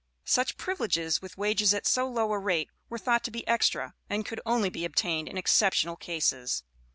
[0.25, 4.25] Such privileges, with wages at so low a rate, were thought to be extra, and
[4.25, 6.63] could only be obtained in exceptional cases.